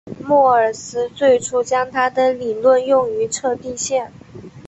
[0.25, 4.11] 莫尔斯最初将他的理论用于测地线。